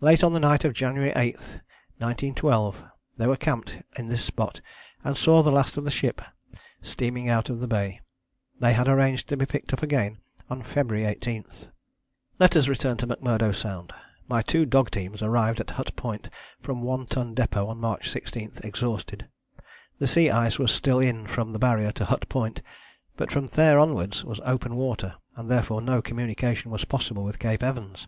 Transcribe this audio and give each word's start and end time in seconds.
Late 0.00 0.22
on 0.22 0.34
the 0.34 0.40
night 0.40 0.62
of 0.66 0.74
January 0.74 1.10
8, 1.16 1.36
1912, 1.96 2.84
they 3.16 3.26
were 3.26 3.34
camped 3.34 3.78
in 3.96 4.08
this 4.08 4.22
spot 4.22 4.60
and 5.02 5.16
saw 5.16 5.42
the 5.42 5.50
last 5.50 5.78
of 5.78 5.84
the 5.84 5.90
ship 5.90 6.20
steaming 6.82 7.30
out 7.30 7.48
of 7.48 7.60
the 7.60 7.66
bay. 7.66 8.00
They 8.60 8.74
had 8.74 8.88
arranged 8.88 9.26
to 9.30 9.38
be 9.38 9.46
picked 9.46 9.72
up 9.72 9.82
again 9.82 10.18
on 10.50 10.62
February 10.62 11.06
18. 11.06 11.46
Let 12.38 12.56
us 12.56 12.68
return 12.68 12.98
to 12.98 13.06
McMurdo 13.06 13.54
Sound. 13.54 13.94
My 14.28 14.42
two 14.42 14.66
dog 14.66 14.90
teams 14.90 15.22
arrived 15.22 15.60
at 15.60 15.70
Hut 15.70 15.96
Point 15.96 16.28
from 16.60 16.82
One 16.82 17.06
Ton 17.06 17.34
Depôt 17.34 17.66
on 17.66 17.78
March 17.80 18.10
16 18.10 18.58
exhausted. 18.62 19.28
The 19.98 20.06
sea 20.06 20.28
ice 20.30 20.58
was 20.58 20.72
still 20.72 20.98
in 21.00 21.26
from 21.26 21.54
the 21.54 21.58
Barrier 21.58 21.92
to 21.92 22.04
Hut 22.04 22.28
Point, 22.28 22.60
but 23.16 23.32
from 23.32 23.46
there 23.46 23.78
onwards 23.78 24.26
was 24.26 24.40
open 24.44 24.76
water, 24.76 25.14
and 25.36 25.50
therefore 25.50 25.80
no 25.80 26.02
communication 26.02 26.70
was 26.70 26.84
possible 26.84 27.24
with 27.24 27.38
Cape 27.38 27.62
Evans. 27.62 28.06